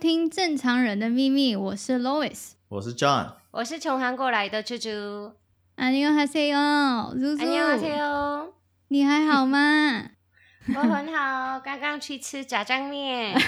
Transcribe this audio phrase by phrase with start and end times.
[0.00, 4.88] 听《正常人的秘密》，我是 Lois，我是 John，我是从韩国来的猪猪。
[5.76, 7.44] 안녕하세요，猪猪。
[7.44, 8.52] 안녕하세요，
[8.88, 10.12] 你还好吗？
[10.74, 13.38] 我很好，刚刚去吃炸酱面，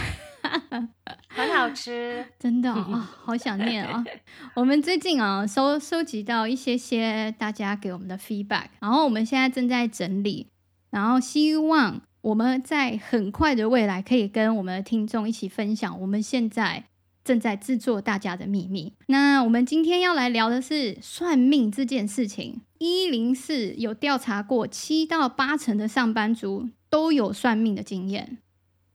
[1.29, 2.95] 很好吃，真的啊、哦，
[3.25, 4.05] 好想念啊、哦！
[4.57, 10.48] 我们最近啊、哦，收收集到一些些大家给我们的 feedback，然后我们现在正在整理，
[10.91, 12.02] 然后希望。
[12.23, 16.86] 我们在很快的未来可以跟我们的听众一起分享我们现在
[17.22, 18.94] 正在制作大家的秘密。
[19.08, 22.62] 那我们今天要来聊的是算命这件事情。
[22.77, 28.38] 一零四有调查过，七到八成的上班族都有算命的经验，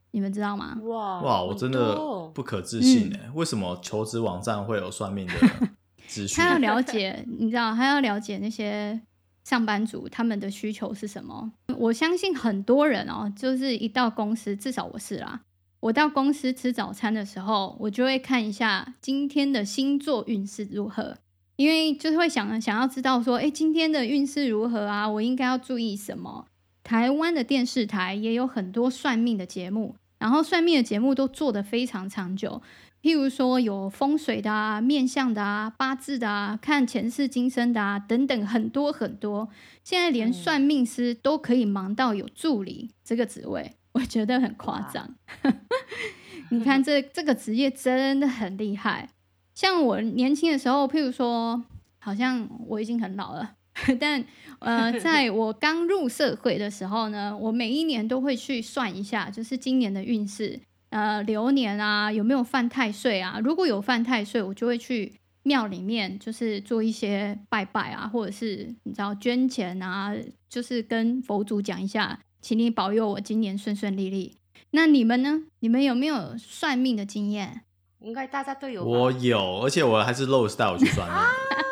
[0.09, 0.79] 你们知道吗？
[0.85, 1.95] 哇哇，我真的
[2.33, 3.29] 不可置信哎！
[3.35, 5.33] 为什么求职网站会有算命的
[6.07, 6.43] 资讯？
[6.43, 8.99] 他要了解，你知道，他要了解那些。
[9.43, 11.51] 上班族他们的需求是什么？
[11.77, 15.41] 我相信很多人哦，就是一到公司，至少我是啦。
[15.81, 21.15] 我到公司吃早餐的时候，我就会看一下今天的星座运势如何，
[21.55, 25.07] 因为就是会想想要知道说，诶，今天的运势如何啊？
[25.07, 26.45] 我应该要注意什么？
[26.83, 32.61] 台湾的电视台也有很多算命的节目，然后算命的节目都做得非常长久。
[33.01, 39.49] 譬如说有风水的啊、面相的啊、八字的啊、看前世今生的啊等等，很多很多。
[39.83, 45.15] 现在连算命师都可以忙到有助理这个职位，我觉得很夸张。
[46.51, 49.09] 你看这这个职业真的很厉害。
[49.55, 51.63] 像我年轻的时候，譬如说，
[51.99, 53.55] 好像我已经很老了，
[53.99, 54.23] 但
[54.59, 60.59] 呃，在我刚入社会的时候呢，我每一年都会去算一下，就是今年的运势。
[60.89, 63.39] 呃，流年啊，有没有犯太岁啊？
[63.43, 70.13] 如果有犯太岁，我就会去庙里面，就是做一些拜拜啊，或者是你知道捐钱啊，
[70.49, 74.37] 就是跟佛祖讲一下，请你保佑我今年顺顺利利。
[74.71, 75.41] 那你们呢？
[75.59, 77.61] 你们有没有算命的经验？
[77.99, 78.83] 应该大家都有。
[78.83, 81.17] 我有，而且我还是 Rose 带我去算命。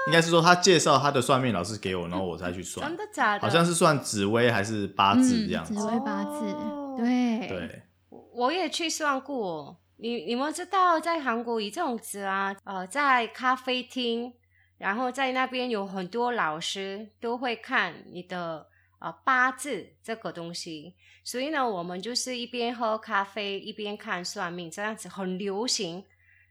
[0.07, 2.87] 应该是说他介绍他的算命老师给我，然后我才去算。
[2.87, 3.41] 真的假的？
[3.41, 5.73] 好像是算紫薇还是八字这样子。
[5.73, 6.55] 嗯、紫薇八字，
[6.97, 7.81] 对对。
[8.37, 14.31] 我也去算过，你你们知道，在韩国有这种子啊，呃，在咖啡厅，
[14.77, 18.67] 然后在那边有很多老师都会看你的
[18.99, 20.93] 呃八字这个东西，
[21.23, 26.05] 所以呢，我们就是一边喝咖啡一边看算命，这样子很流行。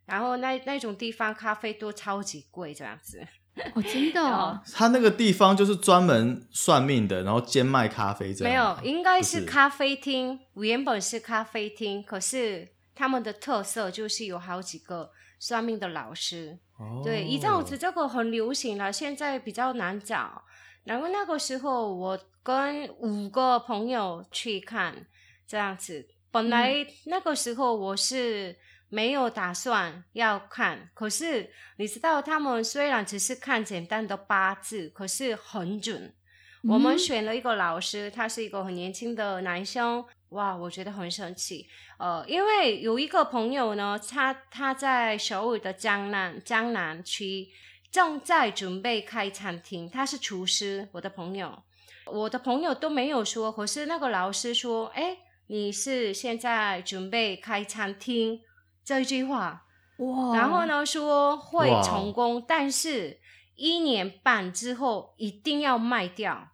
[0.06, 3.24] 然后那那种地方咖啡都超级贵，这样子。
[3.74, 8.52] 哦，真的哦，他那个地方就是专门算命的，然后兼卖咖啡这样。
[8.52, 16.58] 没有，应该是咖啡厅，原本是咖啡厅，可是他们的特色就是有好几个算命的老师。
[16.78, 20.42] 哦，对，一阵子这个很流行了，现在比较难找。
[20.84, 25.06] 然后那个时候我跟五个朋友去看，
[25.48, 26.06] 这样子。
[26.30, 28.56] 本来那个时候我是。
[28.88, 36.14] 没有打算要看，可是你知道，他们虽然只是看简单的八字，可是很准。
[36.62, 41.66] 嗯、我们选了一个老师，他是一个很年轻的男生，哇，我觉得很神奇。
[41.98, 47.48] 呃，因为有一个朋友呢，他他在首尔的江南江南区
[47.90, 50.88] 正在准备开餐厅，他是厨师。
[50.92, 51.62] 我的朋友，
[52.06, 55.18] 我的朋友都没有说，可是那个老师说：“哎，
[55.48, 58.40] 你是现在准备开餐厅？”
[58.86, 59.64] 这一句话，
[59.98, 60.32] 哇！
[60.32, 63.18] 然后呢，说会成功，但是
[63.56, 66.50] 一年半之后一定要卖掉。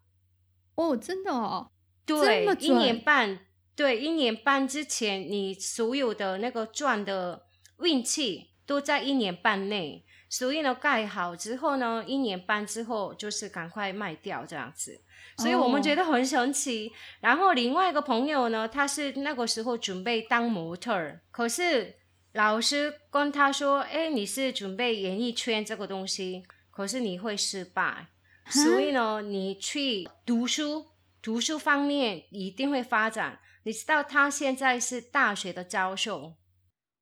[0.76, 1.70] 哦，真的哦，
[2.06, 3.40] 对，一年半，
[3.76, 7.42] 对，一年半之前，你所有的那个赚的
[7.80, 10.06] 运气都在一年半内。
[10.30, 15.02] 所以呢，盖好之后呢，一年半之后就是赶快卖掉这样子。
[15.36, 16.88] 所以我们觉得很神奇。
[16.88, 16.92] 哦。
[17.20, 21.98] 然后另外一个朋友呢，他是那个时候准备当模特儿，可是。
[22.32, 28.06] 老师跟他说：“哎，你是准备演艺圈这个东西，可是你会失败，
[28.48, 30.86] 所以呢，你去读书，
[31.20, 33.38] 读书方面一定会发展。
[33.64, 36.36] 你知道他现在是大学的教授，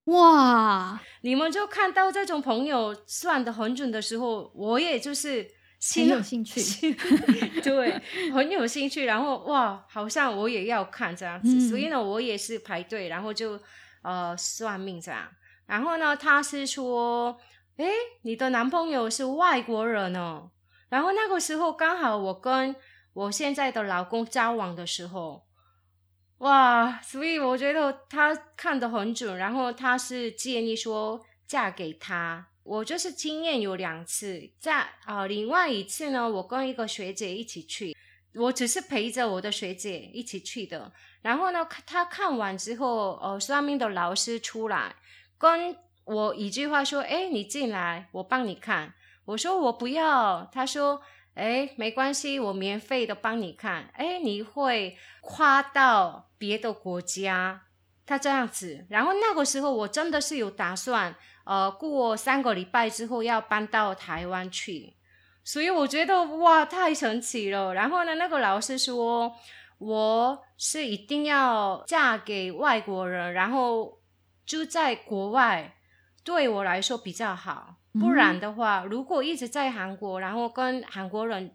[0.06, 1.00] 哇！
[1.20, 5.48] 你们就看到这种朋友算的很准的时候，我也就是
[5.94, 6.92] 很有兴趣，
[7.62, 8.00] 对，
[8.32, 9.04] 很有兴趣。
[9.04, 13.56] 然后哇，好像我也要看这样子，嗯、所以呢，我也是排队，然后就。”
[14.02, 15.28] 呃，算命这样，
[15.66, 17.38] 然后呢，他是说，
[17.76, 17.90] 诶，
[18.22, 20.50] 你的男朋友是外国人哦。
[20.88, 22.74] 然后那个时候刚好我跟
[23.12, 25.46] 我现在的老公交往的时候，
[26.38, 29.36] 哇，所以我觉得他看得很准。
[29.36, 37.96] 然后他是建议说嫁给他，我就是经验有两次，在啊、呃，另外一次呢，我跟一个学姐一起去。
[38.34, 40.92] 我只是陪着我的学姐一起去的，
[41.22, 44.94] 然后呢，她看完之后，呃，算命的老师出来
[45.36, 48.94] 跟我一句话说：“哎，你进来，我帮你看。”
[49.26, 51.02] 我说：“我不要。”他说
[51.34, 57.62] ：“哎，没关系，我免费的帮你看。”哎，你会跨到别的国家，
[58.06, 58.86] 他这样子。
[58.90, 64.94] 然后那个时候我真的是有打算，呃，过三个礼拜之后要搬到台湾去。
[65.52, 67.74] 所以我觉得哇，太神奇了。
[67.74, 69.32] 然后呢，那个老师说，
[69.78, 73.98] 我是一定要嫁给外国人，然后
[74.46, 75.74] 住在国外，
[76.22, 77.74] 对我来说比较好。
[77.98, 81.50] 不然的话，如果一直在韩国，然后跟韩国人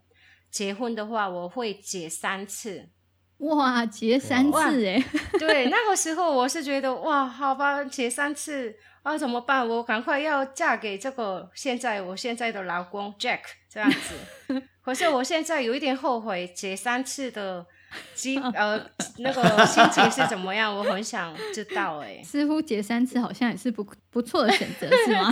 [0.52, 2.90] 结婚的话，我会结三次。
[3.38, 5.02] 哇，结三次哎！
[5.40, 9.66] 对，那个时候我是觉得哇，好吧，结三次啊，怎么办？
[9.66, 13.40] 我赶快要嫁给这个现在我现在的老公 Jack
[13.76, 14.64] 这样子。
[14.82, 17.68] 可是我现在有一点后悔结三次的。
[18.54, 18.86] 呃，
[19.20, 20.76] 那个心情是怎么样？
[20.76, 22.20] 我很想知道哎。
[22.26, 25.32] 似乎结三次好像也是不不错的选择，是吗？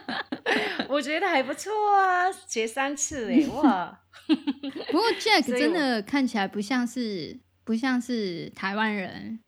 [0.88, 4.00] 我觉得还不错啊，结三次哎，哇！
[4.26, 9.40] 不过 Jack 真的看起来不像是不像是台湾人，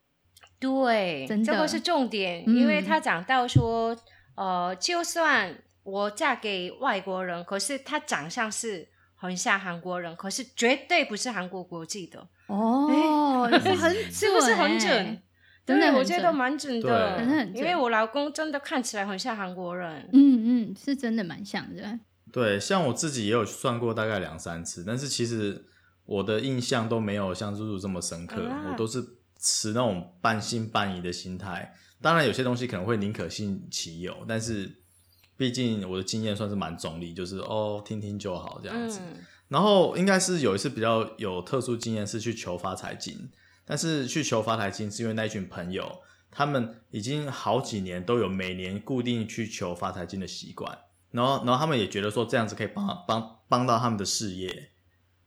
[0.61, 3.97] 对，真的，这个是重点，嗯、因为他讲到说，
[4.37, 8.89] 呃，就算我嫁给外国人，可是他长相是。
[9.17, 15.23] 很像韩国人，可是绝对不是韩国国籍的哦，是很 是不是很准？
[15.65, 20.07] 对，对我觉得蛮准的，对因为我老公真的看起来很像韩国人。
[20.13, 21.99] 嗯嗯，是真的蛮像的。
[22.31, 25.65] 对，像我自己也有算过大概两三次，但是其实
[26.05, 29.03] 我的印象都没有像露露这么深刻，啊、我都是
[29.39, 31.73] 持那种半信半疑的心态。
[32.03, 34.84] 当然，有些东西可能会宁可信其有，但是。
[35.37, 39.01] 毕竟我的经验算是蛮中立，就是哦，听听就好这样子。
[39.03, 39.17] 嗯、
[39.49, 43.31] 然后应该是有一次比较有特殊经验是去求发财金，
[43.65, 46.01] 但是去求发财金是因为那一群朋友，
[46.31, 50.79] 他们已经好几年都有每年固定去求发财金的习惯，
[51.11, 54.71] 然后然后他们也觉得说这样子可以帮帮帮到他们的事业。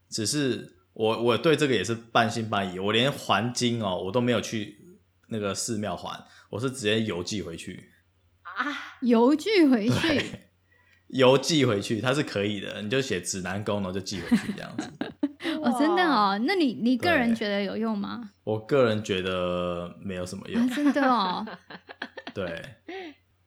[0.09, 7.89] 只是我我对这个也是半信半疑，我连还金哦，我都没有去那个寺庙还，我是直接邮寄回去。
[8.57, 8.65] 啊，
[9.01, 10.39] 邮寄回去，
[11.09, 14.91] 邮寄回去，它是可以的，你就写指南宫，然后就寄回去这样子。
[15.61, 16.39] 哦，真的哦？
[16.45, 18.31] 那你你个人觉得有用吗？
[18.43, 21.45] 我个人觉得没有什么用，啊、真的哦。
[22.33, 22.63] 对，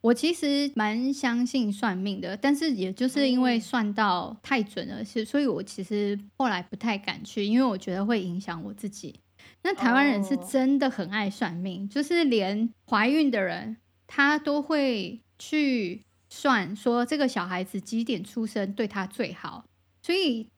[0.00, 9.20] 我其实蛮相信算命的，但是也就是因为算到太准了，是，所以我其实后来不太敢去，因为我觉得会影响我自己。
[9.62, 13.76] 那台湾人是真的很爱算命，哦、就是连怀孕的人。
[14.12, 19.64] 他都会去算，说这个小孩子几点出生对他最好，
[20.02, 20.48] 所以，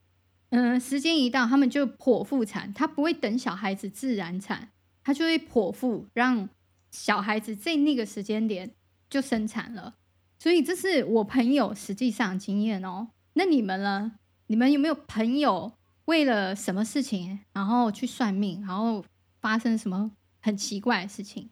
[0.49, 4.70] 嗯、时间一到，他们就剖腹产，他不会等小孩子自然产，
[5.04, 6.49] 他就会剖腹，让
[6.90, 8.70] 小孩子在那个时间点
[9.10, 9.96] 就生产了。
[10.38, 13.08] 所以这是我朋友实际上经验哦。
[13.34, 14.12] 那你们呢？
[14.46, 15.75] 你们有没有朋友
[16.06, 19.04] 为了什么事情，然后去算命，然后
[19.43, 20.10] 发生什么
[20.40, 21.50] 很奇怪的事情？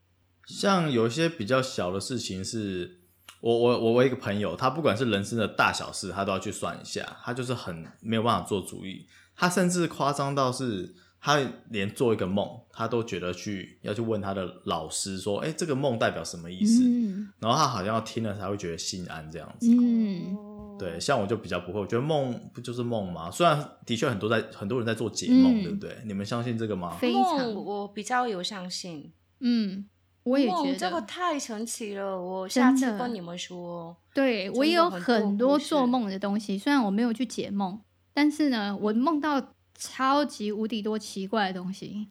[0.50, 3.00] 像有一些比较小的事情是，
[3.41, 7.17] 我我我我一个朋友，他不管是人生的大小事，他都要去算一下。
[7.25, 9.06] 他就是很没有办法做主意，
[9.37, 11.38] 他甚至夸张到是，他
[11.71, 16.83] 连做一个梦，他都觉得去要去问他的老师说，哎，这个梦代表什么意思？
[16.85, 19.66] 嗯、然后他好像要听了才会觉得心安这样子。
[19.71, 20.37] 嗯，
[20.78, 23.30] 对，像我就比较不会，我觉得梦不就是梦吗？
[23.30, 25.97] 虽然的确很多在很多人在做解梦，嗯、对不对？
[26.04, 26.97] 你们相信这个吗？
[27.00, 29.12] 非常，我比较有相信。
[29.40, 29.87] 嗯。
[30.23, 33.97] 我也觉得这个太神奇了，我下次跟你们说。
[34.12, 37.81] 对，我也有很多做梦的东西，虽然我没有去解梦，
[38.12, 42.09] 但是呢，我梦到超级无敌多奇怪的东西。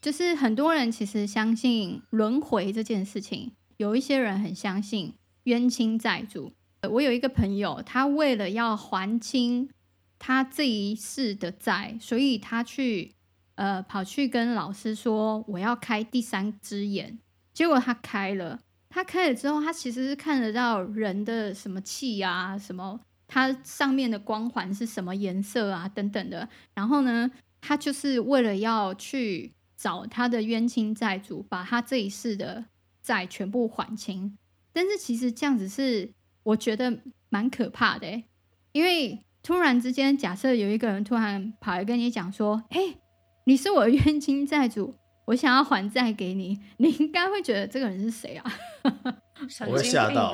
[0.00, 6.52] 就是很多人其实相信轮回这件事情，有一些人很相信冤亲债主。
[6.90, 9.70] 我有一个朋友，他为了要还清
[10.18, 13.14] 他这一世的债，所以他去
[13.54, 17.18] 呃跑去跟老师说，我要开第三只眼。
[17.54, 18.58] 结果他开了，
[18.90, 26.48] 他开了之后，他其实是看得到人的什么气啊，什么他上面的光环是什么颜色啊，等等的。
[26.74, 27.30] 然后呢，
[27.60, 32.64] 他就是为了要去找他的冤亲债主，把他这一世的
[33.00, 34.36] 债全部还清。
[34.72, 36.10] 但是其实这样子是
[36.42, 38.24] 我觉得蛮可怕的，
[38.72, 42.96] 因为突然之间，假设有一个人突然跑来跟你讲说：“哎，
[43.44, 48.52] 你是我的冤亲债主。”我想要还债给你，你应该会觉得这个人是谁啊？
[49.66, 50.32] 我会吓到，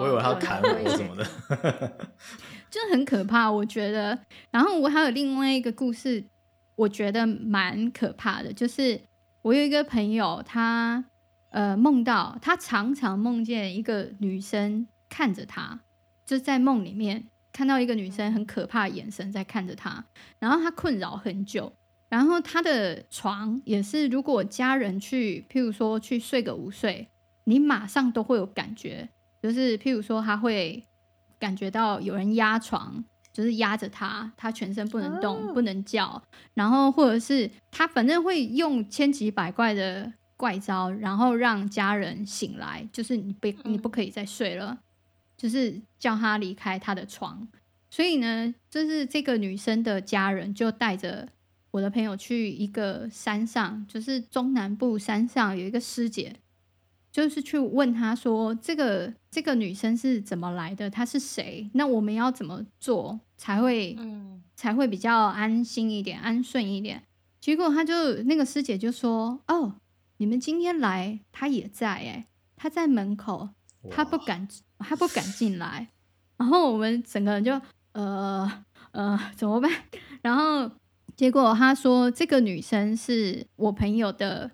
[0.00, 1.24] 我以为他要砍我什么的，
[2.70, 3.50] 就很可怕。
[3.50, 4.18] 我觉得，
[4.50, 6.24] 然后我还有另外一个故事，
[6.74, 9.00] 我觉得蛮可怕的，就是
[9.42, 11.04] 我有一个朋友，他
[11.50, 15.80] 呃梦到他常常梦见一个女生看着他，
[16.26, 20.04] 就在梦里面看到一个女生很可怕的眼神在看着他，
[20.38, 21.72] 然后他困扰很久。
[22.10, 27.08] 然后他的床也是，如果家人去，譬如说去睡个午睡，
[27.44, 29.08] 你马上都会有感觉，
[29.42, 30.84] 就是譬如说他会
[31.40, 44.78] 感觉到有人压床，就是压着他，他全身不能动，不能叫，然后或者是他反正会用千奇百怪的怪招，然后让家人醒来，就是你不你不可以再睡了，
[45.36, 47.48] 就是叫他离开他的床。
[47.90, 51.28] 所以呢，就是这个女生的家人就带着。
[51.74, 56.36] 我的朋友去一个山上，就是中南部山上有一个师姐，
[57.10, 60.88] 就是去问她说：“这个这个女生是怎么来的？
[60.88, 61.68] 她是谁？
[61.74, 67.02] 那我们要怎么做才会，嗯，才会比较安心一点，安顺一点？”
[67.42, 69.74] 结果她就那个师姐就说：“哦，
[70.18, 73.48] 你们今天来，她也在，哎，她在门口，
[73.90, 74.46] 她不敢，
[74.78, 75.88] 她不敢进来。
[76.38, 77.60] ”然后我们整个人就
[77.94, 79.68] 呃呃怎么办？
[80.22, 80.70] 然后。
[81.16, 84.50] 结果他说，这个女生是我朋友的，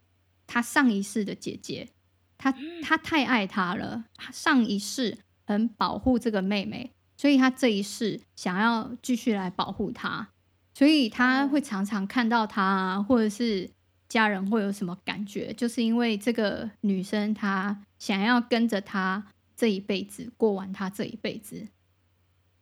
[0.46, 1.88] 她上一世的姐姐，
[2.36, 10.28] 她她太爱她了，上一世很保护这个妹妹，所以她这一世想要继续来保护她，
[10.74, 13.70] 所以她会常常看到她，或者是
[14.06, 19.26] 家人会有什么感觉，就是因为这个女生她想要跟着她
[19.56, 21.68] 这一辈子过完她这一辈子。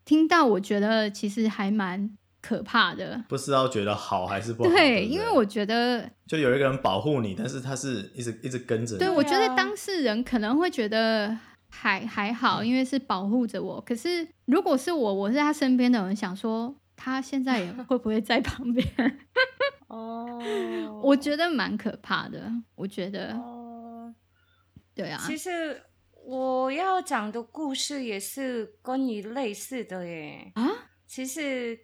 [0.04, 2.16] 听到我觉得其实还蛮。
[2.40, 4.70] 可怕的，不知道觉得好还是不好。
[4.70, 9.00] 对，对对，因为我觉得就有一个人保护你，但是他是一直一直跟着你。
[9.00, 11.36] 对，我觉得当事人可能会觉得
[11.68, 13.80] 还还好，因为是保护着我。
[13.80, 18.86] 可是如果是我，我是他身边的人，想说他现在也会不会在旁边？
[19.88, 20.40] 哦，
[21.02, 22.50] 我觉得蛮可怕的。
[22.76, 24.14] 我觉得，哦，
[24.94, 25.20] 对啊。
[25.26, 25.82] 其实
[26.24, 30.52] 我要讲的故事也是跟你类似的耶。
[30.54, 30.70] 啊，
[31.04, 31.76] 其实。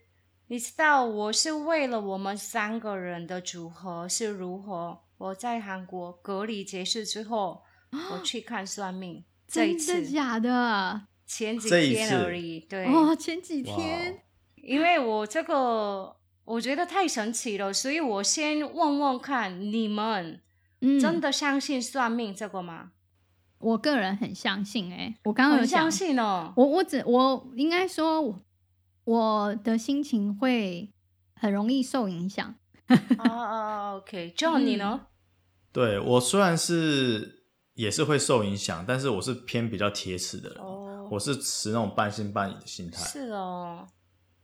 [0.54, 5.00] 你知道我是为了我们三个人的组合是如何？
[5.18, 7.64] 我在韩国隔离结束之后，
[8.12, 9.24] 我去看算命。
[9.48, 11.08] 这一次真的假的？
[11.26, 12.60] 前几天而已。
[12.60, 14.22] 对哦，前几天。
[14.54, 20.40] 因为我这个我觉得太神奇了，所以我先问问看你们，
[21.00, 22.82] 真的相信算命这个吗？
[22.84, 22.92] 嗯、
[23.58, 24.96] 我个人很相信、欸。
[24.96, 26.54] 哎，我刚刚有相信哦。
[26.56, 28.40] 我我只我应该说。
[29.04, 30.90] 我的心情会
[31.34, 32.54] 很容易受影响。
[33.18, 35.06] 哦哦， OK，John，你呢？
[35.72, 37.44] 对，我虽然是
[37.74, 40.58] 也是会受影响，但是我是偏比较铁齿的人。
[40.58, 43.02] 哦，我是持那种半信半疑的心态。
[43.04, 43.86] 是哦，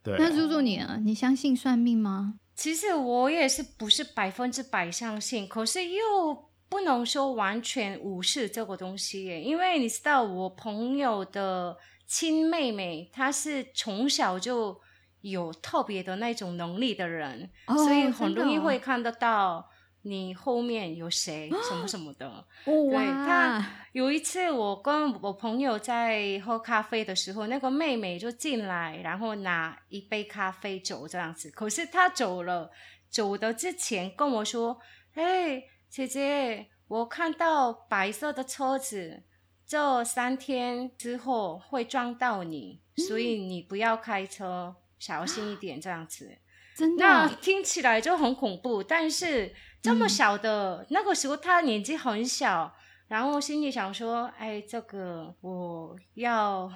[0.03, 0.15] 对。
[0.19, 0.99] 那朱朱你呢？
[1.03, 2.35] 你相信算命吗？
[2.55, 11.77] 其实我也是不是百分之百相信，可是又不能说完全无视这个东西耶，因为你知道我朋友的。
[12.11, 14.77] 亲妹妹，她是从小就
[15.21, 19.69] 有特别的那种能力的人，哦、所以很容易会看得到
[20.01, 22.27] 你后面有谁 什么什么的。
[22.27, 31.49] 哦、对，她有一次，我跟我朋友在喝咖啡的时候，那个妹妹就进来，然后拿一杯咖啡走这样子。
[31.51, 32.71] 可是她走了，
[33.09, 34.77] 走的之前跟我说
[35.15, 39.23] ：“哎，姐姐，我看到白色的车子。”
[39.71, 46.29] 这三天之后会撞到你，嗯、所以你不要开车，小心一点，这样子。
[46.75, 47.05] 真的？
[47.05, 48.83] 那听起来就很恐怖。
[48.83, 52.75] 但是这么小的、嗯、那个时候，他年纪很小，
[53.07, 56.69] 然后心里想说：“哎，这个我要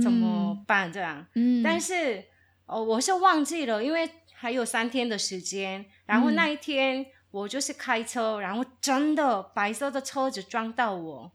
[0.00, 1.26] 怎么办？”这样。
[1.34, 1.64] 嗯。
[1.64, 2.22] 但是
[2.66, 5.84] 哦，我是忘记了，因为还有三天的时间。
[6.04, 11.32] 然后那一天我就是开车，然后真的白色的车子撞到我。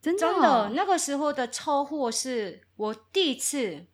[0.00, 3.86] 真的，真的，那个时候的车祸是我第一次，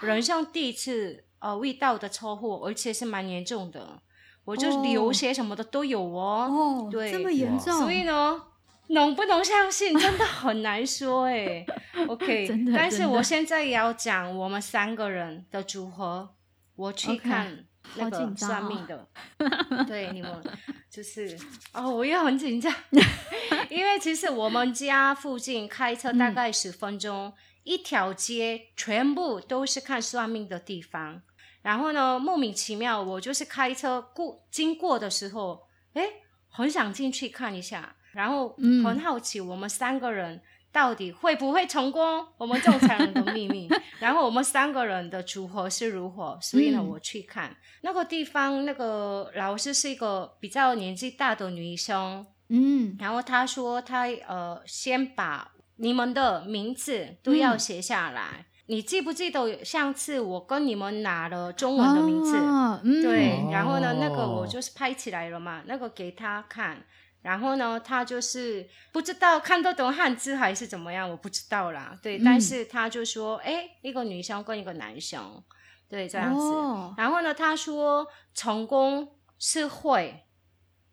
[0.00, 4.02] 人生第一次呃遇到的车祸，而且是蛮严重的，
[4.44, 6.48] 我就流血什么的都有哦。
[6.50, 8.42] 哦，对，这么严重，所以呢，
[8.88, 11.64] 能不能相信真的很难说哎。
[12.08, 16.34] OK， 真的，但是我现在也要讲我们三个人的组合，
[16.74, 17.66] 我去看。
[17.96, 17.98] Okay.
[17.98, 19.06] 那个算命的，
[19.38, 20.42] 哦、对你们
[20.90, 21.36] 就是
[21.72, 22.72] 哦，我也很紧张，
[23.68, 27.32] 因为其实我们家附近开车大概十分钟，嗯、
[27.64, 31.22] 一条街全部都是看算命的地方。
[31.62, 36.02] 然后呢，莫名其妙，我就是开车过经过的时候，哎，
[36.48, 40.42] 很想进去看一下，然后很好奇我们三个人。
[40.72, 42.26] 到底会不会成功？
[42.38, 43.68] 我们正常人的秘密。
[44.00, 46.38] 然后我们三个人的组合是如何？
[46.40, 58.22] 所以呢，嗯、我去看那个地方，那个老师是一个比较年纪大的女生，嗯，然后她说她呃，先把你们的名字都要写下来。
[58.38, 62.36] 嗯、你记不记得上次我跟你们拿了中文的名字？
[62.38, 66.82] 哦嗯、对，然后呢，那个我就是拍起来了嘛，那个给他看。
[67.22, 71.96] 然后呢，他就是不知道看得懂汉字还是怎么样，我不知道啦。
[72.02, 75.40] 对，嗯、但是他就说，哎，一个女生跟一个男生，
[75.88, 76.40] 对，这样子。
[76.40, 80.24] 哦、然后呢，他说成功是会，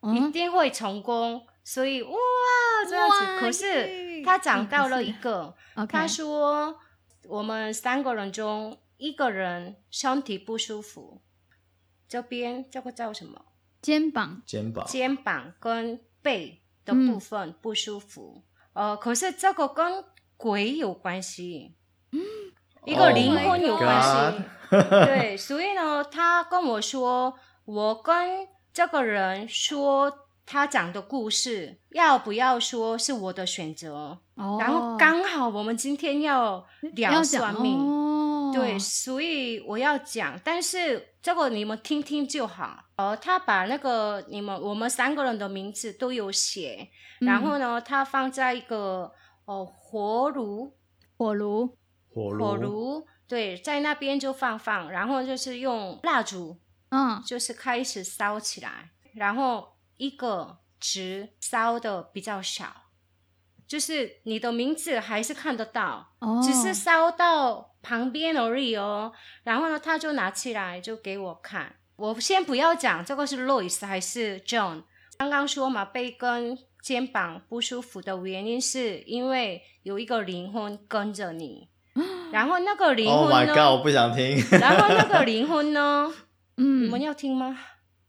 [0.03, 2.15] 嗯、一定会成功，所以哇，
[2.87, 3.39] 这样子。
[3.39, 6.77] 可是他讲到了一个，嗯、他说
[7.23, 11.23] 我们三个人中一个人身体不舒服，
[12.07, 13.45] 这边这个叫什么？
[13.81, 15.99] 肩膀，肩膀，肩膀跟。
[16.21, 20.03] 背的部分不舒服，嗯、呃，可是这个跟
[20.37, 21.75] 鬼有关系，
[22.11, 22.19] 嗯，
[22.85, 24.43] 一个灵魂有关系
[24.75, 27.33] ，oh、 对，所以呢，他跟我说，
[27.65, 30.11] 我跟这个人说
[30.45, 37.99] 他讲的故事，要不要说是我的选择，oh、然后刚好我们今天要聊算命。
[38.51, 42.85] 对，所以我要讲，但是这个你们听听就好。
[42.99, 46.89] 呃，他把那个你们我们三个人的名字都有写，
[47.21, 49.09] 嗯、然后呢，他放在一个
[49.45, 50.75] 哦火炉，
[51.15, 51.77] 火炉，
[52.13, 62.67] 火炉，火炉，对，在那边就放放，然后就是用蜡烛，嗯，就是开始烧起来，然后一个纸烧的比较小。
[63.65, 66.43] 就是你的名字还是看得到，oh.
[66.43, 69.13] 只是烧到旁边而已哦。
[69.43, 71.77] 然后呢，他就拿起来就给我看。
[71.99, 74.83] 我先不要讲这个是 Louis 还是 John。
[75.17, 81.67] 刚刚说嘛，背跟肩膀不舒服的原因是因为有一个灵魂跟着你。
[82.31, 84.37] 然后那个灵魂呢？Oh my God，我不想听。
[84.59, 86.13] 然后那个灵魂呢？
[86.55, 87.57] 嗯，你们要听吗？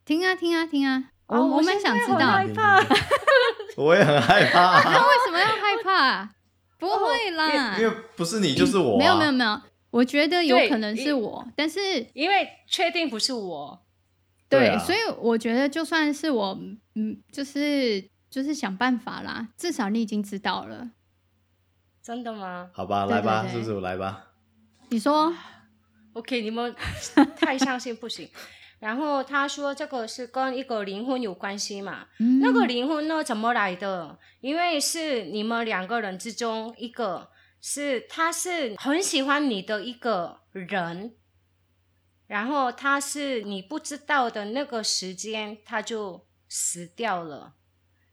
[0.05, 1.05] 听啊，听啊，听啊！
[1.27, 2.19] 我我们想知道。
[2.19, 2.79] 害怕。
[3.77, 4.83] 我也很害怕、啊。
[4.87, 6.31] 那为什么要害怕？
[6.79, 8.99] 不会啦，因为不是你就是我、啊。
[8.99, 9.61] 没有没有没有，
[9.91, 11.81] 我觉得有可能是我，但是
[12.15, 13.81] 因为确定不是我，
[14.51, 16.59] 对，对啊、所以我觉得就算是我，
[16.97, 20.91] 嗯，就是就是想办法啦，至少你已经知道了。
[22.03, 22.71] 真的吗？
[22.75, 24.27] 好吧，来吧，叔叔来吧。
[24.89, 25.33] 你说，
[26.15, 26.75] OK，你们
[27.37, 28.29] 太相信不行。
[28.81, 32.07] 然后他说这个是跟一个灵魂有关系嘛？
[32.19, 34.19] 嗯、那个灵魂呢，怎么来的？
[34.41, 37.29] 因为是你们两个人之中一个
[37.61, 41.13] 是他是很喜欢你的一个人，
[42.31, 47.55] 然后他是你不知道的那个时间他就死掉了，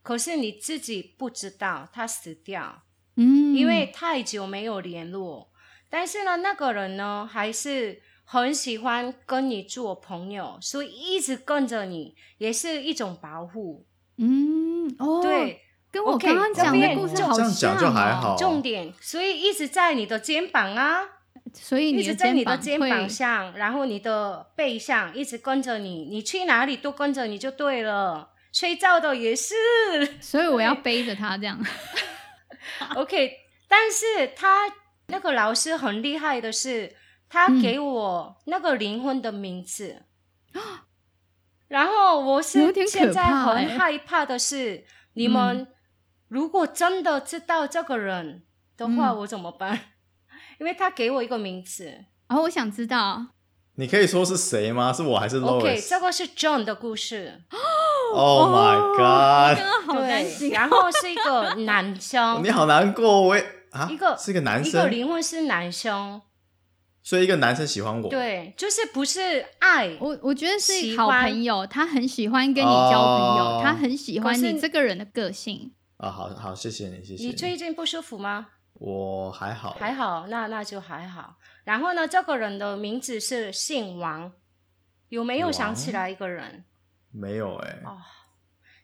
[0.01, 2.82] 可是你自己不知道他死掉，
[3.15, 5.51] 嗯，因为太久没有联络，
[5.88, 8.01] 但是呢，那个人呢还是。
[8.30, 13.86] 很喜欢跟你做朋友，所以一直跟着你，也是一种保护。
[14.17, 17.49] 嗯，哦，对，跟我刚刚讲的故事好像。
[17.49, 18.36] 这样讲就还好。
[18.36, 21.03] 重点，所以一直在你的肩膀啊，
[21.53, 28.33] 所以你一直在你的肩膀上，然后你的背上一直跟着你，你去哪里都跟着你就对了。
[28.53, 29.53] 睡觉的也是，
[30.19, 31.60] 所以我要背着他这样。
[32.95, 33.31] OK，
[33.67, 34.71] 但是他
[35.07, 36.95] 那个老师很厉害的是。
[37.29, 40.03] 他给我那个灵魂的名字，
[40.53, 40.62] 嗯、
[41.67, 45.67] 然后我是现在很害怕的是，你们
[46.29, 48.43] 如果真的知道这个人
[48.77, 49.77] 的话，嗯、我怎么办？
[50.60, 53.28] 因为他给我一个名字，哦，我想知道，
[53.76, 54.91] 你可以说是谁吗？
[54.91, 57.41] 是我还是 Louis？OK，、okay, 这个是 John 的故事。
[58.13, 59.58] Oh my god！
[59.98, 66.22] 对，然后是一个男生， 你好难过，我也啊，一个是一个男生，一个灵魂是男生。
[67.04, 75.72] 所以一个男生喜欢我，对，就是不是爱我，我觉得是好朋友，他很喜欢跟你交朋友，哦、他很喜欢你这个人的个性。
[75.98, 77.30] 啊、哦，好好，谢谢你，谢谢你。
[77.30, 78.48] 你最近不舒服吗？
[78.79, 81.35] 我还好，还好，那那就还好。
[81.63, 84.31] 然后呢，这个人的名字是姓王，
[85.09, 86.65] 有没有想起来一个人？
[87.11, 87.81] 没有哎、欸。
[87.85, 87.97] 哦，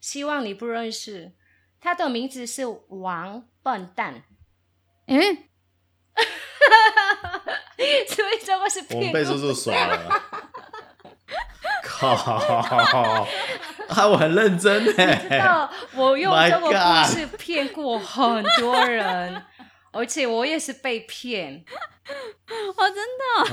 [0.02, 1.34] 希望你不认识，
[1.80, 4.24] 他的名字是王笨蛋。
[5.06, 5.50] 诶
[8.08, 10.22] 所以这个是骗我们被叔叔耍了，
[11.84, 13.28] 靠！
[13.90, 19.46] 啊，我很认真哎，知道我用这个故事骗过很多人，
[19.94, 21.64] 而且我也是被骗，
[22.76, 22.96] 哦，真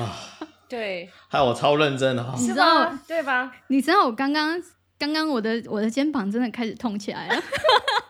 [0.03, 3.55] 的， 对，害我超认真的，你知道对吧？
[3.69, 4.61] 你知道我刚刚
[4.99, 7.43] 刚刚我的我的肩膀真的开始痛起来了，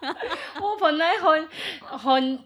[0.63, 1.49] 我本来很
[1.83, 2.45] 很。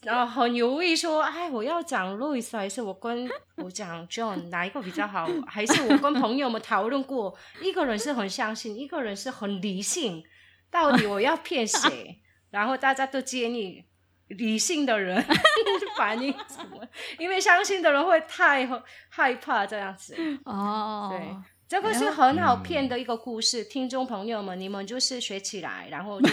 [0.00, 5.28] 然后很犹豫说：“哎，我要讲 Louis 还是我跟我讲 John 哪一个比较好？
[5.46, 10.24] 还是我跟朋友们讨论过，一个人是很相信，一个人是很理性，
[10.70, 12.18] 到底我要骗谁？
[12.50, 13.84] 然后大家都建议
[14.28, 15.24] 理性的人
[15.96, 16.86] 反应什么？
[17.18, 18.68] 因为相信的人会太
[19.08, 20.16] 害怕这样子。
[20.44, 21.36] 哦，对，
[21.68, 26.30] 这个是很好骗的一个故事，听众朋友们，你们就是学起来，然后就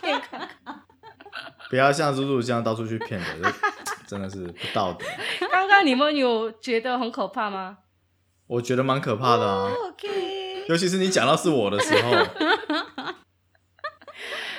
[0.00, 0.82] 骗看看。
[1.70, 3.52] 不要像露露这样到处去骗的，
[4.08, 5.04] 真的是不道德。
[5.50, 7.78] 刚刚你们有觉得很可怕吗？
[8.46, 9.68] 我觉得蛮可怕的啊。
[9.68, 9.94] Oh,
[10.68, 12.12] 尤其是你讲到是我的时候。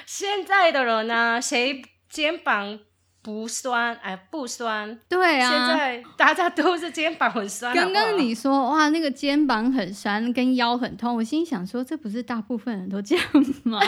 [0.06, 2.80] 现在的人呢、啊，谁肩膀
[3.22, 3.96] 不酸？
[3.98, 5.00] 哎，不酸。
[5.08, 5.50] 对啊。
[5.50, 7.76] 现在大家都是肩膀很酸。
[7.76, 13.26] 刚刚你说哇，那个肩膀很酸，跟腰很痛，我心里想说，这不是大部分人都这样
[13.64, 13.80] 吗？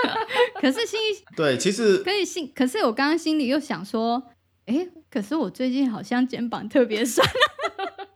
[0.60, 4.22] 可是心里对，其实可以心，可是我刚刚心里又想说，
[4.66, 7.26] 哎，可是我最近好像肩膀特别酸。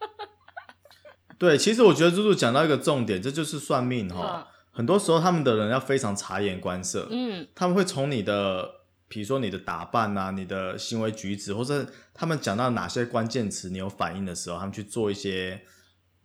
[1.38, 4.46] 对，其实我觉得露露讲到一个重点，这就是算命哈、哦。
[4.72, 7.08] 很多时候，他们的人要非常察言观色。
[7.10, 8.70] 嗯，他们会从你的，
[9.08, 15.62] 比如说你的打扮啊，你的行为举止，或者他们讲到哪些关键词，你有反应的时候，他们去做一些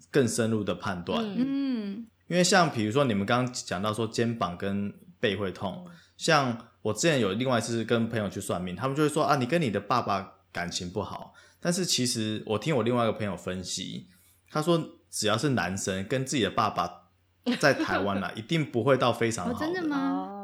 [0.10, 1.24] 更深入的判断。
[1.38, 11.34] 嗯，因为像比如说你们刚刚讲到说肩膀跟背会痛，像我之前有另外一次跟朋友去算命，他们就会说啊，你跟你的爸爸感情不好。
[11.60, 14.08] 但是其实我听我另外一个朋友分析，
[14.50, 17.00] 他说只要是男生跟自己的爸爸。
[17.60, 19.58] 在台湾啦， 一定不会到非常好的。
[19.58, 20.41] 哦，真的吗？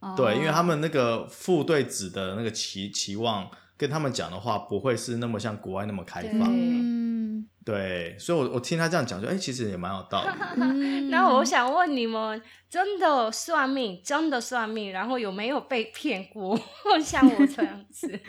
[0.00, 6.48] 哦，对，因为他们那个父对子的那个期期望，跟他们讲的话，不会是那么像国外那么开放。
[6.50, 10.28] 嗯，对，所以我我听他这样讲，就哎，其实也蛮有道理。
[10.62, 16.58] 嗯，那我想问你们，真的算命，真的算命，然后有没有被骗过？
[17.02, 18.20] 像我这样子，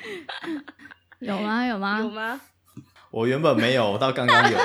[1.19, 1.65] 有吗？
[1.65, 1.99] 有吗？
[1.99, 2.41] 有吗？
[3.11, 4.57] 我原本没有，我到刚刚有。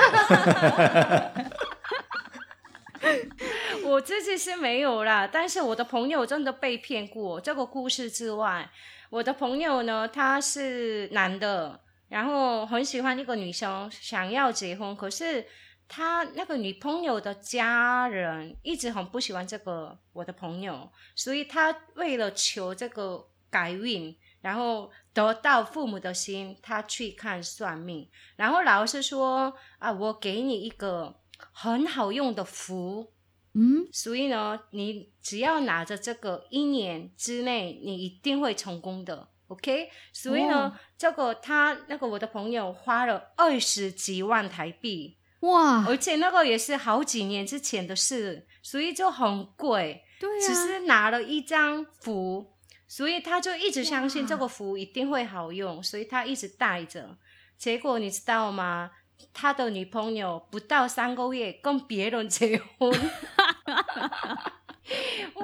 [3.85, 7.39] 我自己是没有啦，但是我的朋友真的被骗过。
[7.39, 8.67] 这个故事之外，
[9.11, 15.45] 我的朋友呢，他是男的，然后很喜欢一个女生，想要结婚，可是
[15.87, 31.21] 他那个女朋友的家人一直很不喜欢这个我的朋友，所以他为了求这个改运，然后得到父母的心，他去看算命，然后老师说啊，我给你一个。
[31.51, 33.11] 很好用的符，
[33.57, 39.89] 嗯，所以呢，你只要拿着这个，一年之内你一定会成功的，OK？
[40.11, 45.85] 所以呢，哦、这个他那个我的朋友花了二十几万台币，哇！
[45.87, 52.51] 而且那个也是好几年之前的事，所以就很贵，对、啊，只是拿了一张符，
[52.89, 57.17] 所以他就一直相信这个符一定会好用，所以他一直带着。
[57.57, 58.91] 结果你知道吗？
[59.33, 62.91] 他的女朋友不到三个月跟别人结婚，
[65.35, 65.43] 哇，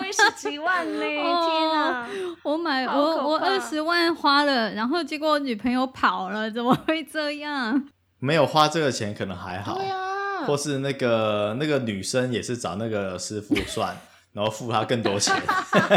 [0.00, 1.04] 二十几万呢！
[1.04, 2.08] 哦、天啊，
[2.42, 7.88] 我买我我二十万花了，然后结果我女朋友跑了，怎么会这样？
[8.18, 13.96] 没有花这个钱可能还好，对啊，或是那个那个女生也是找那个师傅算。
[14.34, 15.32] 然后付他更多钱，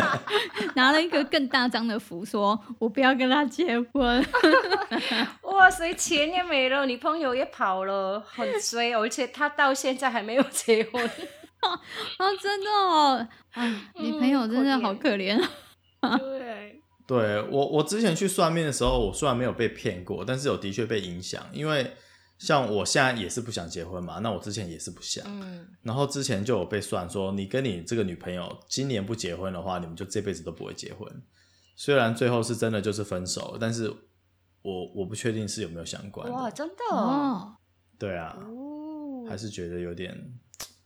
[0.76, 4.24] 拿了一个更大张的符，说我不要跟他结婚。
[5.42, 11.10] 哇塞，钱也没了，女朋友也跑了，很衰，而且他到现在还没有结婚。
[12.18, 15.38] 啊，真的哦，啊，女朋友真的好可怜。
[16.20, 21.94] 对，对我我之前去算命的时候，我虽然没有被骗过，但是有的确被影响，因为。
[22.40, 31.12] 像我现在也是不想结婚嘛，那我之前也是不想，嗯，然后之前就有被算说，你跟你这个女朋友今年不结婚的话，你们就这辈子都不会结婚。
[31.76, 33.90] 虽然最后是真的就是分手，但是
[34.62, 36.32] 我我不确定是有没有相关。
[36.32, 37.56] 哇，真的哦？
[37.98, 40.16] 对啊，哦，还是觉得有点，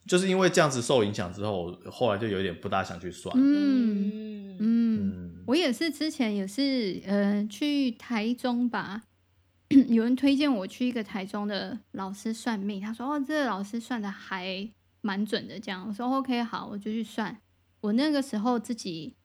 [0.08, 3.36] 就是因为这样子受影响之后，后来就有点不大想去算。
[3.38, 9.04] 嗯嗯嗯，我也是之前也是，呃，去台中吧。
[9.88, 17.40] 有人推荐我去一个台中的老师算命，他说：“哦，这个老师算的还蛮准的。”这样我说：“OK，好，我就去算。”
[17.80, 19.16] 我那个时候自己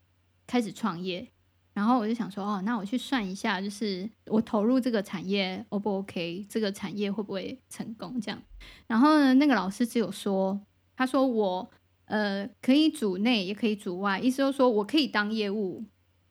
[0.46, 1.32] 开始创业，
[1.76, 6.46] 然后我就想说：“哦，那我去算一下，就是我投入这个产业 O 不 OK？
[6.48, 8.42] 这个产业会不会成功？”这样，
[8.86, 10.58] 然后呢，那个老师只有说
[10.96, 11.70] ：“他说我
[12.06, 15.84] 呃可以主内，也可以主外，意思就是说我可以当业务，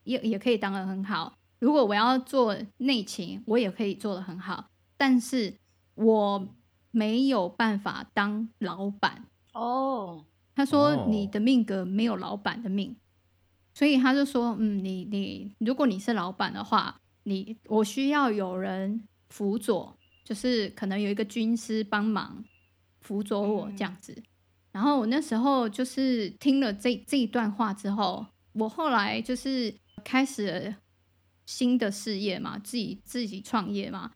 [0.03, 4.65] 也也可以当得很好。”如果我要做内勤，我也可以做得很好，
[4.97, 5.53] 但是
[5.93, 6.47] 我
[6.89, 10.25] 没有办法当老板哦。
[10.55, 12.95] 他说你的命格没有老板的命，哦、
[13.75, 22.43] 所以他就说，嗯，你你如果你是老板的话，你我需要有人辅佐，就是可能有一个军师帮忙
[23.01, 24.15] 辅佐我这样子。
[24.71, 30.75] 然后我那时候就是听了这这一段话之后，我后来就是开始了
[31.45, 34.11] 新的事业嘛，自己自己创业嘛。